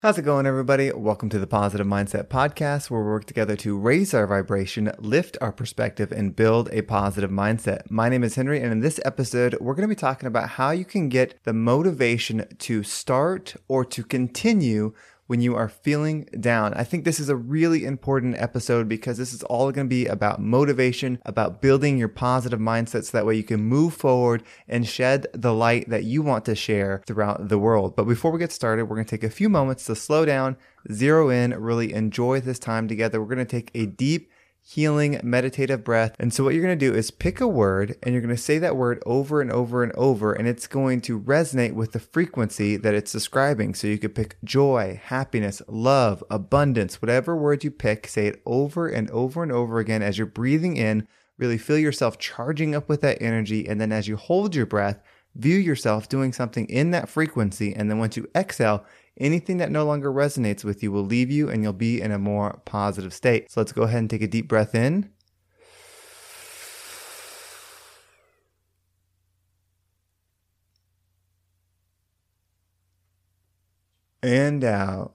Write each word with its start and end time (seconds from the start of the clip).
How's 0.00 0.16
it 0.16 0.22
going, 0.22 0.46
everybody? 0.46 0.92
Welcome 0.92 1.28
to 1.30 1.40
the 1.40 1.48
Positive 1.48 1.84
Mindset 1.84 2.28
Podcast, 2.28 2.88
where 2.88 3.00
we 3.00 3.08
work 3.08 3.24
together 3.24 3.56
to 3.56 3.76
raise 3.76 4.14
our 4.14 4.28
vibration, 4.28 4.92
lift 5.00 5.36
our 5.40 5.50
perspective, 5.50 6.12
and 6.12 6.36
build 6.36 6.68
a 6.70 6.82
positive 6.82 7.32
mindset. 7.32 7.90
My 7.90 8.08
name 8.08 8.22
is 8.22 8.36
Henry, 8.36 8.60
and 8.60 8.70
in 8.70 8.78
this 8.78 9.00
episode, 9.04 9.56
we're 9.60 9.74
going 9.74 9.88
to 9.88 9.92
be 9.92 9.98
talking 9.98 10.28
about 10.28 10.50
how 10.50 10.70
you 10.70 10.84
can 10.84 11.08
get 11.08 11.42
the 11.42 11.52
motivation 11.52 12.46
to 12.58 12.84
start 12.84 13.56
or 13.66 13.84
to 13.86 14.04
continue 14.04 14.94
when 15.28 15.40
you 15.40 15.54
are 15.54 15.68
feeling 15.68 16.24
down. 16.40 16.74
I 16.74 16.82
think 16.84 17.04
this 17.04 17.20
is 17.20 17.28
a 17.28 17.36
really 17.36 17.84
important 17.84 18.36
episode 18.38 18.88
because 18.88 19.18
this 19.18 19.32
is 19.32 19.42
all 19.44 19.70
going 19.70 19.86
to 19.86 19.88
be 19.88 20.06
about 20.06 20.40
motivation, 20.40 21.20
about 21.24 21.62
building 21.62 21.98
your 21.98 22.08
positive 22.08 22.58
mindset 22.58 23.04
so 23.04 23.16
that 23.16 23.26
way 23.26 23.36
you 23.36 23.44
can 23.44 23.60
move 23.60 23.94
forward 23.94 24.42
and 24.66 24.88
shed 24.88 25.26
the 25.34 25.52
light 25.52 25.88
that 25.90 26.04
you 26.04 26.22
want 26.22 26.46
to 26.46 26.54
share 26.54 27.02
throughout 27.06 27.48
the 27.48 27.58
world. 27.58 27.94
But 27.94 28.04
before 28.04 28.32
we 28.32 28.38
get 28.38 28.52
started, 28.52 28.86
we're 28.86 28.96
going 28.96 29.06
to 29.06 29.16
take 29.16 29.22
a 29.22 29.30
few 29.30 29.50
moments 29.50 29.84
to 29.84 29.94
slow 29.94 30.24
down, 30.24 30.56
zero 30.90 31.28
in, 31.28 31.52
really 31.60 31.92
enjoy 31.92 32.40
this 32.40 32.58
time 32.58 32.88
together. 32.88 33.20
We're 33.20 33.34
going 33.34 33.46
to 33.46 33.56
take 33.60 33.70
a 33.74 33.84
deep 33.84 34.30
healing 34.70 35.18
meditative 35.22 35.82
breath. 35.82 36.14
And 36.18 36.30
so 36.30 36.44
what 36.44 36.52
you're 36.52 36.62
going 36.62 36.78
to 36.78 36.90
do 36.90 36.94
is 36.94 37.10
pick 37.10 37.40
a 37.40 37.48
word 37.48 37.96
and 38.02 38.12
you're 38.12 38.20
going 38.20 38.36
to 38.36 38.40
say 38.40 38.58
that 38.58 38.76
word 38.76 39.02
over 39.06 39.40
and 39.40 39.50
over 39.50 39.82
and 39.82 39.92
over 39.92 40.34
and 40.34 40.46
it's 40.46 40.66
going 40.66 41.00
to 41.02 41.18
resonate 41.18 41.72
with 41.72 41.92
the 41.92 41.98
frequency 41.98 42.76
that 42.76 42.92
it's 42.92 43.10
describing. 43.10 43.74
So 43.74 43.86
you 43.86 43.96
could 43.96 44.14
pick 44.14 44.36
joy, 44.44 45.00
happiness, 45.02 45.62
love, 45.68 46.22
abundance, 46.28 47.00
whatever 47.00 47.34
word 47.34 47.64
you 47.64 47.70
pick, 47.70 48.08
say 48.08 48.26
it 48.26 48.42
over 48.44 48.86
and 48.86 49.10
over 49.10 49.42
and 49.42 49.50
over 49.50 49.78
again 49.78 50.02
as 50.02 50.18
you're 50.18 50.26
breathing 50.26 50.76
in. 50.76 51.08
Really 51.38 51.56
feel 51.56 51.78
yourself 51.78 52.18
charging 52.18 52.74
up 52.74 52.90
with 52.90 53.00
that 53.00 53.22
energy. 53.22 53.66
And 53.66 53.80
then 53.80 53.90
as 53.90 54.06
you 54.06 54.16
hold 54.16 54.54
your 54.54 54.66
breath, 54.66 55.00
view 55.34 55.56
yourself 55.56 56.10
doing 56.10 56.34
something 56.34 56.66
in 56.66 56.90
that 56.90 57.08
frequency. 57.08 57.74
And 57.74 57.90
then 57.90 57.98
once 57.98 58.18
you 58.18 58.28
exhale, 58.34 58.84
Anything 59.18 59.56
that 59.58 59.72
no 59.72 59.84
longer 59.84 60.12
resonates 60.12 60.64
with 60.64 60.82
you 60.82 60.92
will 60.92 61.04
leave 61.04 61.30
you 61.30 61.48
and 61.48 61.62
you'll 61.62 61.72
be 61.72 62.00
in 62.00 62.12
a 62.12 62.18
more 62.18 62.62
positive 62.64 63.12
state. 63.12 63.50
So 63.50 63.60
let's 63.60 63.72
go 63.72 63.82
ahead 63.82 63.98
and 63.98 64.08
take 64.08 64.22
a 64.22 64.28
deep 64.28 64.48
breath 64.48 64.74
in. 64.74 65.10
And 74.22 74.62
out. 74.64 75.14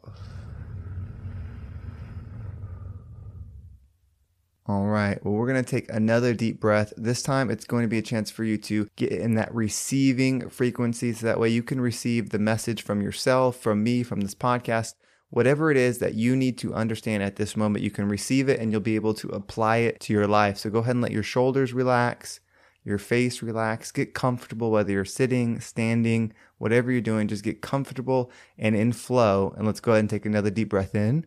All 4.66 4.86
right. 4.86 5.24
Well, 5.24 5.34
we're 5.34 5.52
going 5.52 5.62
to 5.62 5.70
take 5.70 5.92
another 5.92 6.34
deep 6.34 6.62
breath. 6.62 6.94
This 6.96 7.22
time 7.22 7.52
it's 7.52 7.66
going 7.66 7.84
to 7.84 7.90
be 7.90 7.98
a 7.98 8.04
chance 8.04 8.32
for 8.32 8.46
you 8.46 8.58
to 8.60 8.88
get 8.96 9.12
in 9.12 9.36
that 9.36 9.54
receiving 9.54 10.48
frequency 10.50 11.12
so 11.12 11.26
that 11.26 11.40
way 11.40 11.50
you 11.50 11.62
can 11.62 11.82
receive 11.82 12.30
the 12.30 12.40
message 12.40 12.82
from 12.82 13.02
yourself, 13.02 13.58
from 13.58 13.84
me, 13.84 14.04
from 14.04 14.22
this 14.22 14.36
podcast. 14.36 14.94
Whatever 15.30 15.70
it 15.70 15.76
is 15.76 15.98
that 15.98 16.14
you 16.14 16.38
need 16.38 16.58
to 16.60 16.74
understand 16.74 17.24
at 17.24 17.36
this 17.36 17.58
moment, 17.58 17.84
you 17.84 17.92
can 17.92 18.08
receive 18.08 18.48
it 18.48 18.60
and 18.62 18.72
you'll 18.72 18.80
be 18.80 18.96
able 18.96 19.14
to 19.16 19.28
apply 19.30 19.78
it 19.78 20.00
to 20.02 20.14
your 20.14 20.28
life. 20.28 20.58
So 20.60 20.70
go 20.70 20.80
ahead 20.80 20.96
and 20.96 21.02
let 21.02 21.12
your 21.12 21.24
shoulders 21.24 21.74
relax, 21.74 22.40
your 22.86 23.00
face 23.00 23.42
relax, 23.42 23.92
get 23.92 24.14
comfortable, 24.14 24.72
whether 24.72 24.94
you're 24.94 25.04
sitting, 25.04 25.60
standing, 25.60 26.32
whatever 26.58 26.90
you're 26.90 27.02
doing, 27.02 27.28
just 27.28 27.44
get 27.44 27.62
comfortable 27.62 28.32
and 28.58 28.78
in 28.78 28.94
flow. 28.94 29.54
And 29.58 29.68
let's 29.68 29.82
go 29.82 29.92
ahead 29.92 30.02
and 30.02 30.10
take 30.10 30.26
another 30.26 30.52
deep 30.52 30.70
breath 30.70 30.96
in. 30.96 31.26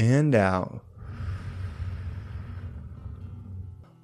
And 0.00 0.34
out. 0.34 0.82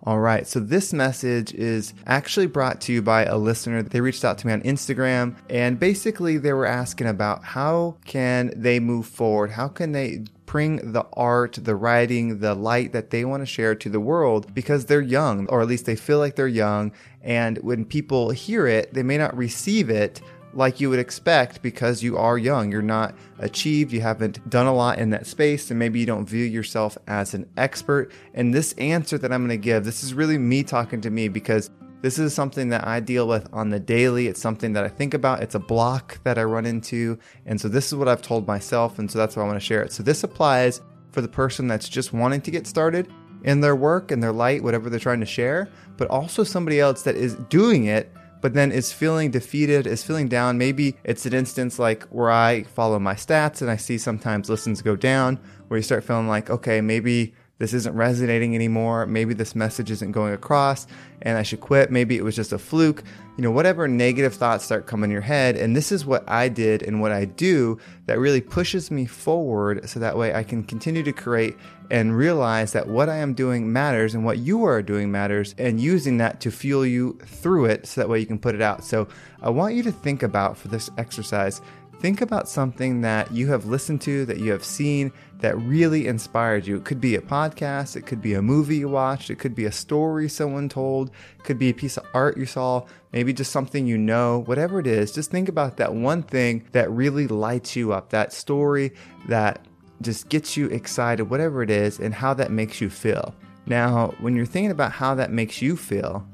All 0.04 0.20
right, 0.20 0.46
so 0.46 0.60
this 0.60 0.92
message 0.92 1.52
is 1.52 1.92
actually 2.06 2.46
brought 2.46 2.80
to 2.82 2.92
you 2.92 3.02
by 3.02 3.24
a 3.24 3.36
listener. 3.36 3.82
They 3.82 4.00
reached 4.00 4.24
out 4.24 4.38
to 4.38 4.46
me 4.46 4.52
on 4.52 4.62
Instagram 4.62 5.34
and 5.50 5.80
basically 5.80 6.38
they 6.38 6.52
were 6.52 6.66
asking 6.66 7.08
about 7.08 7.42
how 7.42 7.96
can 8.04 8.52
they 8.54 8.78
move 8.78 9.06
forward? 9.06 9.50
How 9.50 9.66
can 9.66 9.90
they 9.90 10.26
bring 10.44 10.92
the 10.92 11.04
art, 11.14 11.58
the 11.60 11.74
writing, 11.74 12.38
the 12.38 12.54
light 12.54 12.92
that 12.92 13.10
they 13.10 13.24
want 13.24 13.42
to 13.42 13.46
share 13.46 13.74
to 13.74 13.88
the 13.88 13.98
world 13.98 14.54
because 14.54 14.84
they're 14.84 15.00
young, 15.00 15.48
or 15.48 15.60
at 15.60 15.66
least 15.66 15.86
they 15.86 15.96
feel 15.96 16.18
like 16.18 16.36
they're 16.36 16.46
young. 16.46 16.92
And 17.20 17.58
when 17.58 17.84
people 17.84 18.30
hear 18.30 18.68
it, 18.68 18.94
they 18.94 19.02
may 19.02 19.18
not 19.18 19.36
receive 19.36 19.90
it 19.90 20.22
like 20.54 20.80
you 20.80 20.90
would 20.90 20.98
expect 20.98 21.62
because 21.62 22.02
you 22.02 22.16
are 22.16 22.38
young. 22.38 22.72
You're 22.72 22.82
not 22.82 23.14
achieved, 23.38 23.92
you 23.92 24.00
haven't 24.00 24.48
done 24.48 24.66
a 24.66 24.74
lot 24.74 24.98
in 24.98 25.10
that 25.10 25.26
space, 25.26 25.70
and 25.70 25.78
maybe 25.78 26.00
you 26.00 26.06
don't 26.06 26.28
view 26.28 26.44
yourself 26.44 26.96
as 27.06 27.34
an 27.34 27.48
expert. 27.56 28.10
And 28.34 28.54
this 28.54 28.72
answer 28.74 29.18
that 29.18 29.32
I'm 29.32 29.46
going 29.46 29.58
to 29.58 29.62
give, 29.62 29.84
this 29.84 30.02
is 30.02 30.14
really 30.14 30.38
me 30.38 30.62
talking 30.62 31.00
to 31.02 31.10
me 31.10 31.28
because 31.28 31.70
this 32.02 32.18
is 32.18 32.34
something 32.34 32.68
that 32.68 32.86
I 32.86 33.00
deal 33.00 33.26
with 33.26 33.48
on 33.52 33.70
the 33.70 33.80
daily. 33.80 34.28
It's 34.28 34.40
something 34.40 34.72
that 34.74 34.84
I 34.84 34.88
think 34.88 35.14
about. 35.14 35.42
It's 35.42 35.54
a 35.54 35.58
block 35.58 36.22
that 36.24 36.38
I 36.38 36.44
run 36.44 36.66
into. 36.66 37.18
And 37.46 37.60
so 37.60 37.68
this 37.68 37.86
is 37.86 37.94
what 37.94 38.06
I've 38.06 38.22
told 38.22 38.46
myself. 38.46 38.98
And 38.98 39.10
so 39.10 39.18
that's 39.18 39.34
why 39.34 39.42
I 39.42 39.46
want 39.46 39.56
to 39.56 39.64
share 39.64 39.82
it. 39.82 39.92
So 39.92 40.02
this 40.02 40.22
applies 40.22 40.80
for 41.10 41.20
the 41.20 41.28
person 41.28 41.66
that's 41.66 41.88
just 41.88 42.12
wanting 42.12 42.42
to 42.42 42.50
get 42.50 42.66
started 42.66 43.10
in 43.44 43.60
their 43.60 43.76
work 43.76 44.10
and 44.10 44.22
their 44.22 44.32
light, 44.32 44.62
whatever 44.62 44.90
they're 44.90 45.00
trying 45.00 45.20
to 45.20 45.26
share, 45.26 45.68
but 45.96 46.08
also 46.08 46.44
somebody 46.44 46.80
else 46.80 47.02
that 47.02 47.16
is 47.16 47.34
doing 47.48 47.84
it 47.84 48.12
but 48.40 48.54
then 48.54 48.72
is 48.72 48.92
feeling 48.92 49.30
defeated, 49.30 49.86
is 49.86 50.02
feeling 50.02 50.28
down. 50.28 50.58
Maybe 50.58 50.96
it's 51.04 51.26
an 51.26 51.34
instance 51.34 51.78
like 51.78 52.04
where 52.04 52.30
I 52.30 52.64
follow 52.64 52.98
my 52.98 53.14
stats 53.14 53.62
and 53.62 53.70
I 53.70 53.76
see 53.76 53.98
sometimes 53.98 54.48
listens 54.48 54.82
go 54.82 54.96
down, 54.96 55.38
where 55.68 55.78
you 55.78 55.82
start 55.82 56.04
feeling 56.04 56.28
like, 56.28 56.50
okay, 56.50 56.80
maybe 56.80 57.34
this 57.58 57.72
isn't 57.72 57.94
resonating 57.94 58.54
anymore. 58.54 59.06
Maybe 59.06 59.32
this 59.32 59.54
message 59.54 59.90
isn't 59.90 60.12
going 60.12 60.34
across 60.34 60.86
and 61.22 61.38
I 61.38 61.42
should 61.42 61.60
quit. 61.60 61.90
Maybe 61.90 62.16
it 62.16 62.24
was 62.24 62.36
just 62.36 62.52
a 62.52 62.58
fluke. 62.58 63.02
You 63.38 63.42
know, 63.42 63.50
whatever 63.50 63.88
negative 63.88 64.34
thoughts 64.34 64.64
start 64.64 64.86
coming 64.86 65.10
in 65.10 65.12
your 65.12 65.22
head. 65.22 65.56
And 65.56 65.74
this 65.74 65.90
is 65.90 66.04
what 66.04 66.28
I 66.28 66.48
did 66.48 66.82
and 66.82 67.00
what 67.00 67.12
I 67.12 67.24
do 67.24 67.78
that 68.06 68.18
really 68.18 68.40
pushes 68.40 68.90
me 68.90 69.06
forward 69.06 69.88
so 69.88 70.00
that 70.00 70.16
way 70.16 70.34
I 70.34 70.42
can 70.42 70.64
continue 70.64 71.02
to 71.02 71.12
create 71.12 71.56
and 71.90 72.16
realize 72.16 72.72
that 72.72 72.88
what 72.88 73.08
I 73.08 73.16
am 73.16 73.32
doing 73.32 73.72
matters 73.72 74.14
and 74.14 74.24
what 74.24 74.38
you 74.38 74.64
are 74.64 74.82
doing 74.82 75.10
matters 75.10 75.54
and 75.56 75.80
using 75.80 76.18
that 76.18 76.40
to 76.40 76.50
fuel 76.50 76.84
you 76.84 77.18
through 77.24 77.66
it 77.66 77.86
so 77.86 78.00
that 78.00 78.08
way 78.08 78.18
you 78.18 78.26
can 78.26 78.38
put 78.38 78.54
it 78.54 78.62
out. 78.62 78.84
So 78.84 79.08
I 79.40 79.50
want 79.50 79.74
you 79.74 79.82
to 79.84 79.92
think 79.92 80.22
about 80.22 80.58
for 80.58 80.68
this 80.68 80.90
exercise 80.98 81.60
Think 81.98 82.20
about 82.20 82.48
something 82.48 83.00
that 83.00 83.32
you 83.32 83.48
have 83.48 83.64
listened 83.64 84.02
to, 84.02 84.26
that 84.26 84.38
you 84.38 84.52
have 84.52 84.64
seen, 84.64 85.12
that 85.40 85.56
really 85.58 86.06
inspired 86.06 86.66
you. 86.66 86.76
It 86.76 86.84
could 86.84 87.00
be 87.00 87.14
a 87.14 87.20
podcast, 87.20 87.96
it 87.96 88.04
could 88.04 88.20
be 88.20 88.34
a 88.34 88.42
movie 88.42 88.76
you 88.76 88.88
watched, 88.88 89.30
it 89.30 89.38
could 89.38 89.54
be 89.54 89.64
a 89.64 89.72
story 89.72 90.28
someone 90.28 90.68
told, 90.68 91.08
it 91.38 91.44
could 91.44 91.58
be 91.58 91.70
a 91.70 91.74
piece 91.74 91.96
of 91.96 92.06
art 92.12 92.36
you 92.36 92.44
saw, 92.44 92.84
maybe 93.12 93.32
just 93.32 93.50
something 93.50 93.86
you 93.86 93.96
know, 93.96 94.42
whatever 94.44 94.78
it 94.78 94.86
is. 94.86 95.10
Just 95.10 95.30
think 95.30 95.48
about 95.48 95.78
that 95.78 95.94
one 95.94 96.22
thing 96.22 96.66
that 96.72 96.90
really 96.90 97.26
lights 97.26 97.74
you 97.74 97.94
up, 97.94 98.10
that 98.10 98.32
story 98.32 98.92
that 99.26 99.66
just 100.02 100.28
gets 100.28 100.54
you 100.56 100.66
excited, 100.66 101.24
whatever 101.24 101.62
it 101.62 101.70
is, 101.70 101.98
and 101.98 102.12
how 102.12 102.34
that 102.34 102.50
makes 102.50 102.80
you 102.80 102.90
feel. 102.90 103.34
Now, 103.64 104.14
when 104.20 104.36
you're 104.36 104.46
thinking 104.46 104.70
about 104.70 104.92
how 104.92 105.14
that 105.14 105.32
makes 105.32 105.62
you 105.62 105.76
feel, 105.76 106.26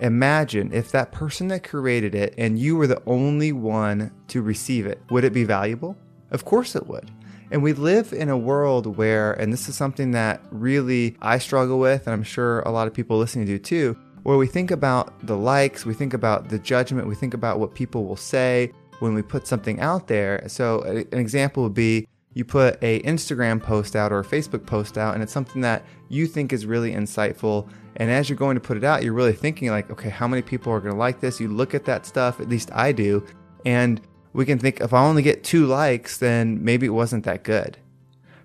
Imagine 0.00 0.72
if 0.72 0.92
that 0.92 1.12
person 1.12 1.48
that 1.48 1.64
created 1.64 2.14
it 2.14 2.34
and 2.38 2.58
you 2.58 2.76
were 2.76 2.86
the 2.86 3.02
only 3.06 3.52
one 3.52 4.12
to 4.28 4.42
receive 4.42 4.86
it. 4.86 5.00
Would 5.10 5.24
it 5.24 5.32
be 5.32 5.44
valuable? 5.44 5.96
Of 6.30 6.44
course 6.44 6.76
it 6.76 6.86
would. 6.86 7.10
And 7.50 7.62
we 7.62 7.72
live 7.72 8.12
in 8.12 8.28
a 8.28 8.36
world 8.36 8.98
where, 8.98 9.32
and 9.32 9.52
this 9.52 9.68
is 9.68 9.74
something 9.74 10.10
that 10.12 10.42
really 10.50 11.16
I 11.20 11.38
struggle 11.38 11.78
with, 11.78 12.06
and 12.06 12.12
I'm 12.12 12.22
sure 12.22 12.60
a 12.60 12.70
lot 12.70 12.86
of 12.86 12.94
people 12.94 13.18
listening 13.18 13.46
do 13.46 13.58
too, 13.58 13.96
where 14.22 14.36
we 14.36 14.46
think 14.46 14.70
about 14.70 15.26
the 15.26 15.36
likes, 15.36 15.86
we 15.86 15.94
think 15.94 16.12
about 16.12 16.50
the 16.50 16.58
judgment, 16.58 17.08
we 17.08 17.14
think 17.14 17.32
about 17.32 17.58
what 17.58 17.74
people 17.74 18.04
will 18.04 18.16
say 18.16 18.72
when 19.00 19.14
we 19.14 19.22
put 19.22 19.46
something 19.46 19.80
out 19.80 20.08
there. 20.08 20.44
So, 20.48 20.82
an 20.82 21.18
example 21.18 21.62
would 21.62 21.74
be 21.74 22.06
you 22.38 22.44
put 22.44 22.80
a 22.84 23.02
Instagram 23.02 23.60
post 23.60 23.96
out 23.96 24.12
or 24.12 24.20
a 24.20 24.24
Facebook 24.24 24.64
post 24.64 24.96
out 24.96 25.14
and 25.14 25.24
it's 25.24 25.32
something 25.32 25.60
that 25.60 25.84
you 26.08 26.24
think 26.24 26.52
is 26.52 26.66
really 26.66 26.92
insightful. 26.92 27.68
And 27.96 28.12
as 28.12 28.28
you're 28.28 28.38
going 28.38 28.54
to 28.54 28.60
put 28.60 28.76
it 28.76 28.84
out 28.84 29.02
you're 29.02 29.12
really 29.12 29.32
thinking 29.32 29.70
like 29.70 29.90
okay 29.90 30.08
how 30.08 30.28
many 30.28 30.40
people 30.40 30.72
are 30.72 30.78
going 30.78 30.94
to 30.94 30.98
like 30.98 31.18
this? 31.18 31.40
You 31.40 31.48
look 31.48 31.74
at 31.74 31.84
that 31.86 32.06
stuff 32.06 32.38
at 32.38 32.48
least 32.48 32.70
I 32.72 32.92
do. 32.92 33.26
And 33.66 34.00
we 34.34 34.46
can 34.46 34.60
think 34.60 34.80
if 34.80 34.94
I 34.94 35.04
only 35.04 35.22
get 35.22 35.42
2 35.42 35.66
likes 35.66 36.18
then 36.18 36.62
maybe 36.62 36.86
it 36.86 36.90
wasn't 36.90 37.24
that 37.24 37.42
good. 37.42 37.76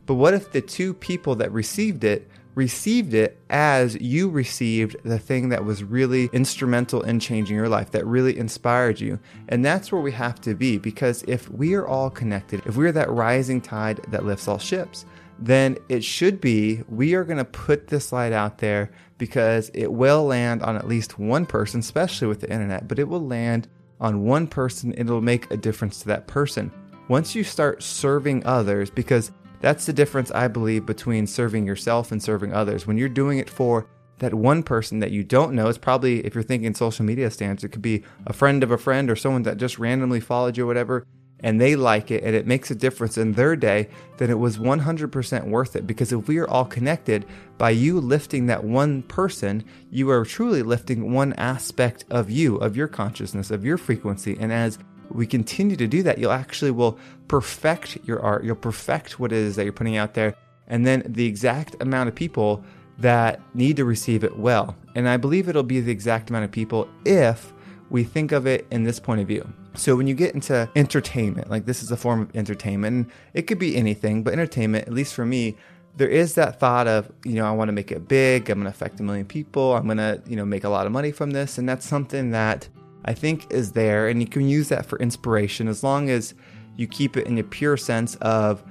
But 0.07 0.15
what 0.15 0.33
if 0.33 0.51
the 0.51 0.61
two 0.61 0.95
people 0.95 1.35
that 1.35 1.51
received 1.51 2.03
it 2.03 2.27
received 2.55 3.13
it 3.13 3.39
as 3.49 3.95
you 3.99 4.29
received 4.29 4.95
the 5.03 5.19
thing 5.19 5.49
that 5.49 5.65
was 5.65 5.83
really 5.83 6.29
instrumental 6.33 7.01
in 7.01 7.19
changing 7.19 7.55
your 7.55 7.69
life, 7.69 7.91
that 7.91 8.05
really 8.05 8.37
inspired 8.37 8.99
you. 8.99 9.19
And 9.49 9.65
that's 9.65 9.91
where 9.91 10.01
we 10.01 10.11
have 10.11 10.39
to 10.41 10.53
be 10.53 10.77
because 10.77 11.23
if 11.27 11.49
we 11.49 11.73
are 11.73 11.87
all 11.87 12.09
connected, 12.09 12.61
if 12.65 12.75
we're 12.75 12.91
that 12.91 13.09
rising 13.09 13.61
tide 13.61 14.01
that 14.09 14.25
lifts 14.25 14.47
all 14.47 14.59
ships, 14.59 15.05
then 15.39 15.77
it 15.89 16.03
should 16.03 16.39
be 16.39 16.81
we 16.87 17.15
are 17.15 17.23
going 17.23 17.37
to 17.37 17.45
put 17.45 17.87
this 17.87 18.11
light 18.11 18.33
out 18.33 18.59
there 18.59 18.91
because 19.17 19.71
it 19.73 19.91
will 19.91 20.25
land 20.25 20.61
on 20.61 20.75
at 20.75 20.87
least 20.87 21.19
one 21.19 21.45
person, 21.45 21.79
especially 21.79 22.27
with 22.27 22.41
the 22.41 22.51
internet, 22.51 22.87
but 22.87 22.99
it 22.99 23.07
will 23.07 23.25
land 23.25 23.67
on 23.99 24.25
one 24.25 24.47
person 24.47 24.93
it'll 24.97 25.21
make 25.21 25.49
a 25.49 25.57
difference 25.57 25.99
to 25.99 26.07
that 26.07 26.27
person. 26.27 26.71
Once 27.07 27.35
you 27.35 27.43
start 27.43 27.81
serving 27.81 28.45
others, 28.45 28.89
because 28.89 29.31
that's 29.63 29.85
the 29.85 29.93
difference, 29.93 30.29
I 30.31 30.49
believe, 30.49 30.85
between 30.85 31.25
serving 31.25 31.65
yourself 31.65 32.11
and 32.11 32.21
serving 32.21 32.53
others. 32.53 32.85
When 32.85 32.97
you're 32.97 33.07
doing 33.07 33.39
it 33.39 33.49
for 33.49 33.87
that 34.19 34.33
one 34.33 34.61
person 34.61 34.99
that 34.99 35.11
you 35.11 35.23
don't 35.23 35.53
know, 35.53 35.69
it's 35.69 35.77
probably, 35.77 36.19
if 36.25 36.35
you're 36.35 36.43
thinking 36.43 36.73
social 36.75 37.05
media 37.05 37.31
stands, 37.31 37.63
it 37.63 37.69
could 37.69 37.81
be 37.81 38.03
a 38.27 38.33
friend 38.33 38.61
of 38.61 38.71
a 38.71 38.77
friend 38.77 39.09
or 39.09 39.15
someone 39.15 39.43
that 39.43 39.55
just 39.55 39.79
randomly 39.79 40.19
followed 40.19 40.57
you 40.57 40.65
or 40.65 40.67
whatever, 40.67 41.07
and 41.39 41.61
they 41.61 41.77
like 41.77 42.11
it 42.11 42.25
and 42.25 42.35
it 42.35 42.45
makes 42.45 42.71
a 42.71 42.75
difference 42.75 43.17
in 43.17 43.31
their 43.31 43.55
day, 43.55 43.87
then 44.17 44.29
it 44.29 44.37
was 44.37 44.57
100% 44.57 45.47
worth 45.47 45.77
it. 45.77 45.87
Because 45.87 46.11
if 46.11 46.27
we 46.27 46.39
are 46.39 46.49
all 46.49 46.65
connected, 46.65 47.25
by 47.57 47.69
you 47.69 48.01
lifting 48.01 48.47
that 48.47 48.65
one 48.65 49.01
person, 49.03 49.63
you 49.89 50.09
are 50.09 50.25
truly 50.25 50.61
lifting 50.61 51.13
one 51.13 51.31
aspect 51.33 52.03
of 52.09 52.29
you, 52.29 52.57
of 52.57 52.75
your 52.75 52.89
consciousness, 52.89 53.49
of 53.49 53.63
your 53.63 53.77
frequency. 53.77 54.35
And 54.37 54.51
as 54.51 54.77
we 55.13 55.27
continue 55.27 55.75
to 55.75 55.87
do 55.87 56.03
that, 56.03 56.17
you'll 56.17 56.31
actually 56.31 56.71
will 56.71 56.97
perfect 57.27 57.97
your 58.03 58.21
art. 58.21 58.43
You'll 58.43 58.55
perfect 58.55 59.19
what 59.19 59.31
it 59.31 59.37
is 59.37 59.55
that 59.55 59.63
you're 59.63 59.73
putting 59.73 59.97
out 59.97 60.13
there. 60.13 60.35
And 60.67 60.85
then 60.85 61.03
the 61.05 61.25
exact 61.25 61.75
amount 61.81 62.09
of 62.09 62.15
people 62.15 62.63
that 62.99 63.41
need 63.55 63.77
to 63.77 63.85
receive 63.85 64.23
it 64.23 64.37
well. 64.37 64.75
And 64.95 65.09
I 65.09 65.17
believe 65.17 65.49
it'll 65.49 65.63
be 65.63 65.79
the 65.79 65.91
exact 65.91 66.29
amount 66.29 66.45
of 66.45 66.51
people 66.51 66.87
if 67.05 67.53
we 67.89 68.03
think 68.03 68.31
of 68.31 68.47
it 68.47 68.65
in 68.71 68.83
this 68.83 68.99
point 68.99 69.21
of 69.21 69.27
view. 69.27 69.47
So 69.75 69.95
when 69.95 70.07
you 70.07 70.13
get 70.13 70.35
into 70.35 70.69
entertainment, 70.75 71.49
like 71.49 71.65
this 71.65 71.81
is 71.81 71.91
a 71.91 71.97
form 71.97 72.21
of 72.21 72.35
entertainment, 72.35 73.09
it 73.33 73.43
could 73.43 73.59
be 73.59 73.75
anything, 73.75 74.23
but 74.23 74.33
entertainment, 74.33 74.87
at 74.87 74.93
least 74.93 75.13
for 75.13 75.25
me, 75.25 75.57
there 75.95 76.07
is 76.07 76.35
that 76.35 76.59
thought 76.59 76.87
of, 76.87 77.11
you 77.23 77.35
know, 77.35 77.45
I 77.45 77.51
want 77.51 77.69
to 77.69 77.71
make 77.73 77.91
it 77.91 78.07
big, 78.07 78.49
I'm 78.49 78.59
going 78.59 78.65
to 78.65 78.69
affect 78.69 78.99
a 78.99 79.03
million 79.03 79.25
people, 79.25 79.75
I'm 79.75 79.85
going 79.85 79.97
to, 79.97 80.21
you 80.27 80.35
know, 80.35 80.45
make 80.45 80.63
a 80.63 80.69
lot 80.69 80.85
of 80.85 80.91
money 80.91 81.11
from 81.11 81.31
this, 81.31 81.57
and 81.57 81.69
that's 81.69 81.87
something 81.87 82.31
that 82.31 82.67
I 83.05 83.13
think 83.13 83.51
is 83.51 83.71
there, 83.73 84.07
and 84.07 84.21
you 84.21 84.27
can 84.27 84.47
use 84.47 84.69
that 84.69 84.85
for 84.85 84.99
inspiration 84.99 85.67
as 85.67 85.83
long 85.83 86.09
as 86.09 86.33
you 86.77 86.87
keep 86.87 87.17
it 87.17 87.27
in 87.27 87.37
a 87.37 87.43
pure 87.43 87.77
sense 87.77 88.15
of, 88.15 88.63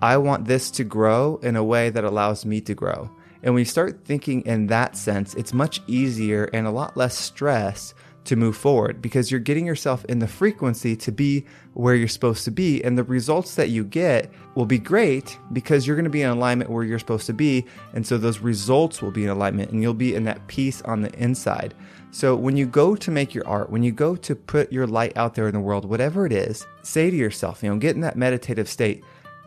I 0.00 0.16
want 0.16 0.44
this 0.44 0.70
to 0.72 0.84
grow 0.84 1.40
in 1.42 1.56
a 1.56 1.64
way 1.64 1.90
that 1.90 2.04
allows 2.04 2.46
me 2.46 2.60
to 2.62 2.74
grow. 2.74 3.10
And 3.42 3.54
when 3.54 3.60
you 3.60 3.64
start 3.66 4.04
thinking 4.04 4.42
in 4.42 4.66
that 4.68 4.96
sense, 4.96 5.34
it's 5.34 5.52
much 5.52 5.80
easier 5.86 6.44
and 6.52 6.66
a 6.66 6.70
lot 6.70 6.96
less 6.96 7.16
stress 7.16 7.94
to 8.28 8.36
move 8.36 8.56
forward 8.56 9.00
because 9.00 9.30
you're 9.30 9.40
getting 9.40 9.66
yourself 9.66 10.04
in 10.04 10.18
the 10.18 10.28
frequency 10.28 10.94
to 10.94 11.10
be 11.10 11.44
where 11.72 11.94
you're 11.94 12.08
supposed 12.08 12.44
to 12.44 12.50
be. 12.50 12.82
And 12.84 12.96
the 12.96 13.04
results 13.04 13.54
that 13.54 13.70
you 13.70 13.84
get 13.84 14.30
will 14.54 14.66
be 14.66 14.78
great 14.78 15.38
because 15.52 15.86
you're 15.86 15.96
going 15.96 16.04
to 16.04 16.10
be 16.10 16.22
in 16.22 16.30
alignment 16.30 16.70
where 16.70 16.84
you're 16.84 16.98
supposed 16.98 17.26
to 17.26 17.32
be. 17.32 17.64
And 17.94 18.06
so 18.06 18.18
those 18.18 18.40
results 18.40 19.00
will 19.00 19.10
be 19.10 19.24
in 19.24 19.30
alignment 19.30 19.70
and 19.70 19.82
you'll 19.82 19.94
be 19.94 20.14
in 20.14 20.24
that 20.24 20.46
peace 20.46 20.82
on 20.82 21.00
the 21.00 21.12
inside. 21.18 21.74
So 22.10 22.36
when 22.36 22.56
you 22.56 22.66
go 22.66 22.94
to 22.96 23.10
make 23.10 23.34
your 23.34 23.46
art, 23.48 23.70
when 23.70 23.82
you 23.82 23.92
go 23.92 24.14
to 24.16 24.34
put 24.34 24.70
your 24.72 24.86
light 24.86 25.16
out 25.16 25.34
there 25.34 25.48
in 25.48 25.54
the 25.54 25.60
world, 25.60 25.84
whatever 25.84 26.26
it 26.26 26.32
is, 26.32 26.66
say 26.82 27.10
to 27.10 27.16
yourself, 27.16 27.62
you 27.62 27.70
know, 27.70 27.78
get 27.78 27.94
in 27.94 28.02
that 28.02 28.16
meditative 28.16 28.68
state. 28.68 29.02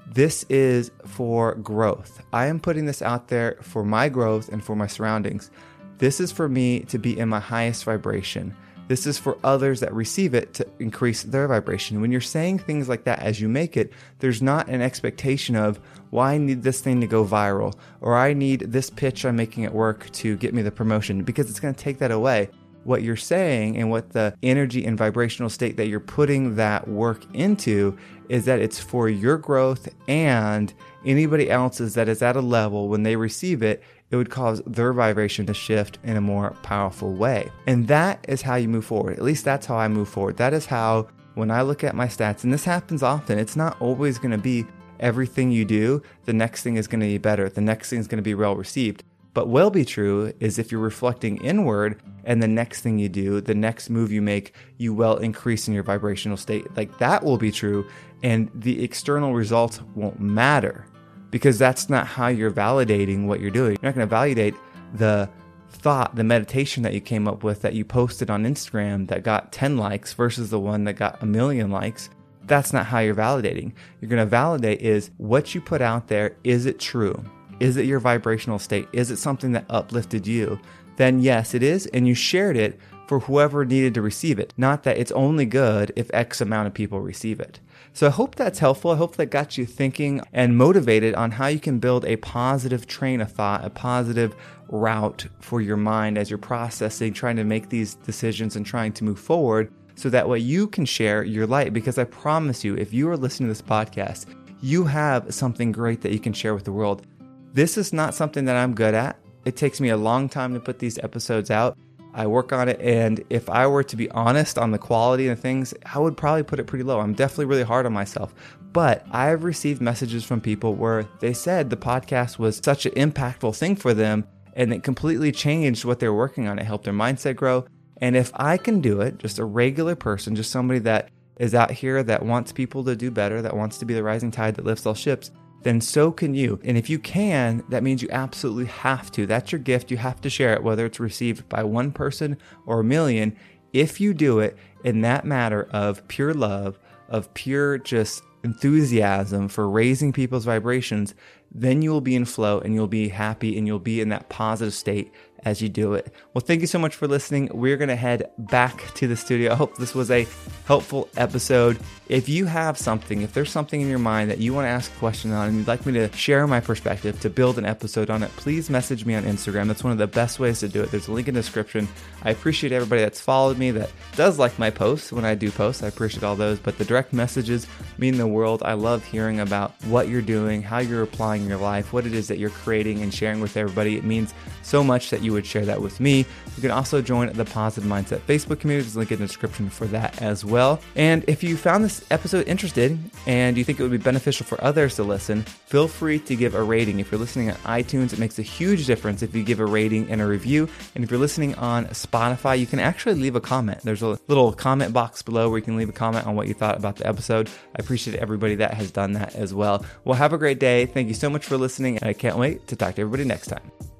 This 0.07 0.43
is 0.49 0.91
for 1.05 1.55
growth. 1.55 2.21
I 2.33 2.47
am 2.47 2.59
putting 2.59 2.85
this 2.85 3.01
out 3.01 3.27
there 3.29 3.57
for 3.61 3.85
my 3.85 4.09
growth 4.09 4.49
and 4.49 4.63
for 4.63 4.75
my 4.75 4.87
surroundings. 4.87 5.51
This 5.99 6.19
is 6.19 6.31
for 6.31 6.49
me 6.49 6.79
to 6.81 6.97
be 6.97 7.17
in 7.17 7.29
my 7.29 7.39
highest 7.39 7.83
vibration. 7.83 8.55
This 8.91 9.07
is 9.07 9.17
for 9.17 9.37
others 9.41 9.79
that 9.79 9.93
receive 9.93 10.33
it 10.33 10.53
to 10.55 10.67
increase 10.79 11.23
their 11.23 11.47
vibration. 11.47 12.01
When 12.01 12.11
you're 12.11 12.19
saying 12.19 12.59
things 12.59 12.89
like 12.89 13.05
that 13.05 13.19
as 13.19 13.39
you 13.39 13.47
make 13.47 13.77
it, 13.77 13.93
there's 14.19 14.41
not 14.41 14.67
an 14.67 14.81
expectation 14.81 15.55
of, 15.55 15.79
well, 16.11 16.25
I 16.25 16.37
need 16.37 16.61
this 16.61 16.81
thing 16.81 16.99
to 16.99 17.07
go 17.07 17.23
viral, 17.23 17.73
or 18.01 18.17
I 18.17 18.33
need 18.33 18.59
this 18.59 18.89
pitch 18.89 19.23
I'm 19.23 19.37
making 19.37 19.63
at 19.63 19.73
work 19.73 20.11
to 20.11 20.35
get 20.35 20.53
me 20.53 20.61
the 20.61 20.71
promotion, 20.71 21.23
because 21.23 21.49
it's 21.49 21.61
going 21.61 21.73
to 21.73 21.81
take 21.81 21.99
that 21.99 22.11
away. 22.11 22.49
What 22.83 23.01
you're 23.01 23.15
saying 23.15 23.77
and 23.77 23.89
what 23.89 24.09
the 24.09 24.35
energy 24.43 24.85
and 24.85 24.97
vibrational 24.97 25.49
state 25.49 25.77
that 25.77 25.87
you're 25.87 26.01
putting 26.01 26.57
that 26.57 26.85
work 26.89 27.23
into 27.33 27.97
is 28.27 28.43
that 28.43 28.59
it's 28.59 28.81
for 28.81 29.07
your 29.07 29.37
growth 29.37 29.87
and 30.09 30.73
anybody 31.05 31.49
else's 31.49 31.93
that 31.93 32.09
is 32.09 32.21
at 32.21 32.35
a 32.35 32.41
level 32.41 32.89
when 32.89 33.03
they 33.03 33.15
receive 33.15 33.63
it, 33.63 33.83
it 34.11 34.17
would 34.17 34.29
cause 34.29 34.61
their 34.67 34.93
vibration 34.93 35.45
to 35.47 35.53
shift 35.53 35.97
in 36.03 36.17
a 36.17 36.21
more 36.21 36.51
powerful 36.63 37.13
way. 37.13 37.49
And 37.65 37.87
that 37.87 38.23
is 38.27 38.41
how 38.41 38.55
you 38.55 38.67
move 38.67 38.85
forward. 38.85 39.17
At 39.17 39.23
least 39.23 39.45
that's 39.45 39.65
how 39.65 39.77
I 39.77 39.87
move 39.87 40.09
forward. 40.09 40.37
That 40.37 40.53
is 40.53 40.65
how, 40.65 41.07
when 41.35 41.49
I 41.49 41.61
look 41.61 41.83
at 41.83 41.95
my 41.95 42.07
stats, 42.07 42.43
and 42.43 42.53
this 42.53 42.65
happens 42.65 43.01
often, 43.01 43.39
it's 43.39 43.55
not 43.55 43.79
always 43.81 44.19
going 44.19 44.31
to 44.31 44.37
be 44.37 44.65
everything 44.99 45.51
you 45.51 45.65
do, 45.65 46.01
the 46.25 46.33
next 46.33 46.61
thing 46.61 46.75
is 46.75 46.87
going 46.87 46.99
to 46.99 47.07
be 47.07 47.17
better, 47.17 47.49
the 47.49 47.61
next 47.61 47.89
thing 47.89 47.99
is 47.99 48.07
going 48.07 48.17
to 48.17 48.23
be 48.23 48.35
well 48.35 48.55
received. 48.55 49.03
But 49.33 49.47
will 49.47 49.69
be 49.69 49.85
true 49.85 50.33
is 50.41 50.59
if 50.59 50.71
you're 50.71 50.81
reflecting 50.81 51.37
inward 51.37 52.01
and 52.25 52.43
the 52.43 52.49
next 52.49 52.81
thing 52.81 52.99
you 52.99 53.07
do, 53.07 53.39
the 53.39 53.55
next 53.55 53.89
move 53.89 54.11
you 54.11 54.21
make, 54.21 54.53
you 54.77 54.93
will 54.93 55.17
increase 55.17 55.69
in 55.69 55.73
your 55.73 55.83
vibrational 55.83 56.35
state. 56.35 56.75
Like 56.75 56.97
that 56.97 57.23
will 57.23 57.37
be 57.37 57.51
true. 57.51 57.87
And 58.23 58.51
the 58.53 58.83
external 58.83 59.33
results 59.33 59.81
won't 59.95 60.19
matter 60.19 60.85
because 61.31 61.57
that's 61.57 61.89
not 61.89 62.05
how 62.05 62.27
you're 62.27 62.51
validating 62.51 63.25
what 63.25 63.39
you're 63.39 63.49
doing. 63.49 63.77
You're 63.81 63.89
not 63.89 63.95
going 63.95 64.07
to 64.07 64.09
validate 64.09 64.53
the 64.93 65.29
thought, 65.69 66.15
the 66.15 66.23
meditation 66.23 66.83
that 66.83 66.93
you 66.93 67.01
came 67.01 67.27
up 67.27 67.43
with 67.43 67.61
that 67.61 67.73
you 67.73 67.85
posted 67.85 68.29
on 68.29 68.43
Instagram 68.43 69.07
that 69.07 69.23
got 69.23 69.51
10 69.51 69.77
likes 69.77 70.13
versus 70.13 70.49
the 70.49 70.59
one 70.59 70.83
that 70.83 70.93
got 70.93 71.21
a 71.23 71.25
million 71.25 71.71
likes. 71.71 72.09
That's 72.43 72.73
not 72.73 72.85
how 72.85 72.99
you're 72.99 73.15
validating. 73.15 73.71
You're 73.99 74.09
going 74.09 74.19
to 74.19 74.25
validate 74.25 74.81
is 74.81 75.11
what 75.17 75.55
you 75.55 75.61
put 75.61 75.81
out 75.81 76.07
there, 76.07 76.35
is 76.43 76.65
it 76.65 76.79
true? 76.79 77.23
Is 77.59 77.77
it 77.77 77.85
your 77.85 77.99
vibrational 77.99 78.59
state? 78.59 78.87
Is 78.91 79.11
it 79.11 79.17
something 79.17 79.51
that 79.53 79.65
uplifted 79.69 80.27
you? 80.27 80.59
Then 81.01 81.19
yes, 81.19 81.55
it 81.55 81.63
is, 81.63 81.87
and 81.87 82.07
you 82.07 82.13
shared 82.13 82.55
it 82.55 82.79
for 83.07 83.21
whoever 83.21 83.65
needed 83.65 83.95
to 83.95 84.03
receive 84.03 84.37
it. 84.37 84.53
Not 84.55 84.83
that 84.83 84.99
it's 84.99 85.11
only 85.13 85.47
good 85.47 85.91
if 85.95 86.13
X 86.13 86.41
amount 86.41 86.67
of 86.67 86.75
people 86.75 87.01
receive 87.01 87.39
it. 87.39 87.59
So 87.91 88.05
I 88.05 88.11
hope 88.11 88.35
that's 88.35 88.59
helpful. 88.59 88.91
I 88.91 88.97
hope 88.97 89.15
that 89.15 89.31
got 89.31 89.57
you 89.57 89.65
thinking 89.65 90.21
and 90.31 90.55
motivated 90.55 91.15
on 91.15 91.31
how 91.31 91.47
you 91.47 91.59
can 91.59 91.79
build 91.79 92.05
a 92.05 92.17
positive 92.17 92.85
train 92.85 93.19
of 93.19 93.31
thought, 93.31 93.65
a 93.65 93.71
positive 93.71 94.35
route 94.67 95.25
for 95.39 95.59
your 95.59 95.75
mind 95.75 96.19
as 96.19 96.29
you're 96.29 96.37
processing, 96.37 97.13
trying 97.13 97.37
to 97.37 97.45
make 97.45 97.69
these 97.69 97.95
decisions 97.95 98.55
and 98.55 98.63
trying 98.63 98.93
to 98.93 99.03
move 99.03 99.17
forward 99.17 99.73
so 99.95 100.07
that 100.07 100.29
way 100.29 100.37
you 100.37 100.67
can 100.67 100.85
share 100.85 101.23
your 101.23 101.47
light. 101.47 101.73
Because 101.73 101.97
I 101.97 102.03
promise 102.03 102.63
you, 102.63 102.75
if 102.75 102.93
you 102.93 103.09
are 103.09 103.17
listening 103.17 103.47
to 103.47 103.53
this 103.53 103.67
podcast, 103.67 104.27
you 104.61 104.83
have 104.83 105.33
something 105.33 105.71
great 105.71 106.01
that 106.01 106.13
you 106.13 106.19
can 106.19 106.31
share 106.31 106.53
with 106.53 106.65
the 106.65 106.71
world. 106.71 107.07
This 107.53 107.75
is 107.75 107.91
not 107.91 108.13
something 108.13 108.45
that 108.45 108.55
I'm 108.55 108.75
good 108.75 108.93
at. 108.93 109.17
It 109.45 109.55
takes 109.55 109.79
me 109.79 109.89
a 109.89 109.97
long 109.97 110.29
time 110.29 110.53
to 110.53 110.59
put 110.59 110.79
these 110.79 110.97
episodes 110.99 111.49
out. 111.49 111.77
I 112.13 112.27
work 112.27 112.51
on 112.51 112.67
it, 112.67 112.79
and 112.81 113.23
if 113.29 113.49
I 113.49 113.65
were 113.67 113.83
to 113.83 113.95
be 113.95 114.11
honest 114.11 114.57
on 114.57 114.71
the 114.71 114.77
quality 114.77 115.27
of 115.29 115.39
things, 115.39 115.73
I 115.85 115.99
would 115.99 116.17
probably 116.17 116.43
put 116.43 116.59
it 116.59 116.67
pretty 116.67 116.83
low. 116.83 116.99
I'm 116.99 117.13
definitely 117.13 117.45
really 117.45 117.63
hard 117.63 117.85
on 117.85 117.93
myself. 117.93 118.33
But 118.73 119.05
I've 119.11 119.43
received 119.43 119.81
messages 119.81 120.23
from 120.23 120.41
people 120.41 120.75
where 120.75 121.07
they 121.19 121.33
said 121.33 121.69
the 121.69 121.77
podcast 121.77 122.39
was 122.39 122.61
such 122.63 122.85
an 122.85 122.93
impactful 122.93 123.55
thing 123.55 123.75
for 123.75 123.93
them 123.93 124.25
and 124.53 124.73
it 124.73 124.83
completely 124.83 125.31
changed 125.31 125.85
what 125.85 125.99
they're 125.99 126.13
working 126.13 126.47
on. 126.47 126.59
It 126.59 126.65
helped 126.65 126.85
their 126.85 126.93
mindset 126.93 127.35
grow. 127.35 127.65
And 127.97 128.15
if 128.15 128.31
I 128.35 128.57
can 128.57 128.81
do 128.81 129.01
it, 129.01 129.17
just 129.17 129.39
a 129.39 129.45
regular 129.45 129.95
person, 129.95 130.35
just 130.35 130.51
somebody 130.51 130.79
that 130.81 131.09
is 131.37 131.53
out 131.53 131.71
here 131.71 132.03
that 132.03 132.23
wants 132.23 132.51
people 132.51 132.83
to 132.85 132.95
do 132.95 133.11
better, 133.11 133.41
that 133.41 133.55
wants 133.55 133.77
to 133.79 133.85
be 133.85 133.93
the 133.93 134.03
rising 134.03 134.31
tide 134.31 134.55
that 134.55 134.65
lifts 134.65 134.85
all 134.85 134.93
ships, 134.93 135.31
then 135.63 135.81
so 135.81 136.11
can 136.11 136.33
you. 136.33 136.59
And 136.63 136.77
if 136.77 136.89
you 136.89 136.99
can, 136.99 137.63
that 137.69 137.83
means 137.83 138.01
you 138.01 138.09
absolutely 138.11 138.65
have 138.65 139.11
to. 139.11 139.25
That's 139.25 139.51
your 139.51 139.59
gift. 139.59 139.91
You 139.91 139.97
have 139.97 140.21
to 140.21 140.29
share 140.29 140.53
it, 140.53 140.63
whether 140.63 140.85
it's 140.85 140.99
received 140.99 141.47
by 141.49 141.63
one 141.63 141.91
person 141.91 142.37
or 142.65 142.79
a 142.79 142.83
million. 142.83 143.35
If 143.73 144.01
you 144.01 144.13
do 144.13 144.39
it 144.39 144.57
in 144.83 145.01
that 145.01 145.25
matter 145.25 145.67
of 145.71 146.07
pure 146.07 146.33
love, 146.33 146.79
of 147.09 147.33
pure 147.33 147.77
just 147.77 148.23
enthusiasm 148.43 149.47
for 149.47 149.69
raising 149.69 150.11
people's 150.11 150.45
vibrations, 150.45 151.13
then 151.53 151.81
you 151.81 151.91
will 151.91 152.01
be 152.01 152.15
in 152.15 152.25
flow 152.25 152.59
and 152.59 152.73
you'll 152.73 152.87
be 152.87 153.09
happy 153.09 153.57
and 153.57 153.67
you'll 153.67 153.79
be 153.79 154.01
in 154.01 154.09
that 154.09 154.29
positive 154.29 154.73
state 154.73 155.11
as 155.45 155.61
you 155.61 155.69
do 155.69 155.93
it. 155.93 156.13
Well, 156.33 156.41
thank 156.41 156.61
you 156.61 156.67
so 156.67 156.79
much 156.79 156.95
for 156.95 157.07
listening. 157.07 157.49
We're 157.53 157.77
going 157.77 157.89
to 157.89 157.95
head 157.95 158.29
back 158.37 158.93
to 158.95 159.07
the 159.07 159.15
studio. 159.15 159.51
I 159.51 159.55
hope 159.55 159.77
this 159.77 159.95
was 159.95 160.11
a 160.11 160.27
helpful 160.65 161.09
episode. 161.17 161.79
If 162.07 162.27
you 162.27 162.45
have 162.45 162.77
something, 162.77 163.21
if 163.21 163.33
there's 163.33 163.49
something 163.49 163.81
in 163.81 163.89
your 163.89 163.99
mind 163.99 164.29
that 164.31 164.39
you 164.39 164.53
want 164.53 164.65
to 164.65 164.69
ask 164.69 164.91
a 164.91 164.97
question 164.97 165.31
on 165.31 165.47
and 165.47 165.57
you'd 165.57 165.67
like 165.67 165.85
me 165.85 165.93
to 165.93 166.11
share 166.13 166.45
my 166.47 166.59
perspective 166.59 167.19
to 167.21 167.29
build 167.29 167.57
an 167.57 167.65
episode 167.65 168.09
on 168.09 168.23
it, 168.23 168.29
please 168.35 168.69
message 168.69 169.05
me 169.05 169.15
on 169.15 169.23
Instagram. 169.23 169.67
That's 169.67 169.83
one 169.83 169.93
of 169.93 169.97
the 169.97 170.07
best 170.07 170.39
ways 170.39 170.59
to 170.59 170.67
do 170.67 170.81
it. 170.81 170.91
There's 170.91 171.07
a 171.07 171.11
link 171.11 171.27
in 171.27 171.33
the 171.33 171.39
description. 171.39 171.87
I 172.23 172.31
appreciate 172.31 172.73
everybody 172.73 173.01
that's 173.01 173.21
followed 173.21 173.57
me 173.57 173.71
that 173.71 173.89
does 174.15 174.37
like 174.37 174.59
my 174.59 174.69
posts 174.69 175.11
when 175.11 175.25
I 175.25 175.35
do 175.35 175.51
posts. 175.51 175.83
I 175.83 175.87
appreciate 175.87 176.23
all 176.23 176.35
those, 176.35 176.59
but 176.59 176.77
the 176.77 176.85
direct 176.85 177.13
messages 177.13 177.65
mean 177.97 178.17
the 178.17 178.27
world. 178.27 178.61
I 178.63 178.73
love 178.73 179.05
hearing 179.05 179.39
about 179.39 179.73
what 179.85 180.09
you're 180.09 180.21
doing, 180.21 180.61
how 180.61 180.79
you're 180.79 181.03
applying 181.03 181.47
your 181.47 181.57
life, 181.57 181.93
what 181.93 182.05
it 182.05 182.13
is 182.13 182.27
that 182.27 182.39
you're 182.39 182.49
creating 182.49 183.01
and 183.01 183.13
sharing 183.13 183.39
with 183.39 183.55
everybody. 183.55 183.97
It 183.97 184.03
means 184.03 184.33
so 184.63 184.83
much 184.83 185.09
that 185.09 185.21
you 185.31 185.35
would 185.35 185.45
share 185.45 185.65
that 185.65 185.81
with 185.81 185.99
me. 185.99 186.19
You 186.55 186.61
can 186.61 186.71
also 186.71 187.01
join 187.01 187.31
the 187.31 187.45
Positive 187.45 187.89
Mindset 187.89 188.19
Facebook 188.19 188.59
community. 188.59 188.83
There's 188.83 188.95
a 188.95 188.99
link 188.99 189.11
in 189.11 189.19
the 189.19 189.25
description 189.25 189.69
for 189.69 189.87
that 189.87 190.21
as 190.21 190.43
well. 190.43 190.79
And 190.95 191.23
if 191.27 191.41
you 191.41 191.55
found 191.55 191.83
this 191.83 192.05
episode 192.11 192.47
interesting 192.47 193.09
and 193.25 193.57
you 193.57 193.63
think 193.63 193.79
it 193.79 193.83
would 193.83 193.91
be 193.91 193.97
beneficial 193.97 194.45
for 194.45 194.61
others 194.63 194.95
to 194.97 195.03
listen, 195.03 195.43
feel 195.43 195.87
free 195.87 196.19
to 196.19 196.35
give 196.35 196.53
a 196.53 196.61
rating. 196.61 196.99
If 196.99 197.11
you're 197.11 197.19
listening 197.19 197.49
on 197.49 197.57
iTunes, 197.57 198.11
it 198.11 198.19
makes 198.19 198.37
a 198.39 198.43
huge 198.43 198.85
difference 198.85 199.23
if 199.23 199.33
you 199.33 199.43
give 199.43 199.59
a 199.59 199.65
rating 199.65 200.09
and 200.11 200.21
a 200.21 200.27
review. 200.27 200.67
And 200.95 201.03
if 201.03 201.09
you're 201.09 201.19
listening 201.19 201.55
on 201.55 201.85
Spotify, 201.87 202.59
you 202.59 202.67
can 202.67 202.79
actually 202.79 203.15
leave 203.15 203.35
a 203.35 203.41
comment. 203.41 203.81
There's 203.83 204.01
a 204.01 204.19
little 204.27 204.51
comment 204.51 204.91
box 204.93 205.21
below 205.21 205.49
where 205.49 205.59
you 205.59 205.63
can 205.63 205.77
leave 205.77 205.89
a 205.89 205.93
comment 205.93 206.27
on 206.27 206.35
what 206.35 206.47
you 206.47 206.53
thought 206.53 206.77
about 206.77 206.97
the 206.97 207.07
episode. 207.07 207.49
I 207.75 207.79
appreciate 207.79 208.19
everybody 208.19 208.55
that 208.55 208.73
has 208.73 208.91
done 208.91 209.13
that 209.13 209.35
as 209.35 209.53
well. 209.53 209.85
Well, 210.03 210.17
have 210.17 210.33
a 210.33 210.37
great 210.37 210.59
day. 210.59 210.85
Thank 210.85 211.07
you 211.07 211.13
so 211.13 211.29
much 211.29 211.45
for 211.45 211.57
listening, 211.57 211.97
and 211.97 212.09
I 212.09 212.13
can't 212.13 212.37
wait 212.37 212.67
to 212.67 212.75
talk 212.75 212.95
to 212.95 213.01
everybody 213.01 213.23
next 213.23 213.47
time. 213.47 213.90